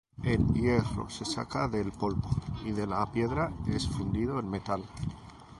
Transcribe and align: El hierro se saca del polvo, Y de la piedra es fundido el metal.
El 0.23 0.47
hierro 0.53 1.11
se 1.11 1.23
saca 1.25 1.67
del 1.67 1.91
polvo, 1.91 2.27
Y 2.65 2.71
de 2.71 2.87
la 2.87 3.05
piedra 3.11 3.53
es 3.67 3.87
fundido 3.87 4.39
el 4.39 4.47
metal. 4.47 4.81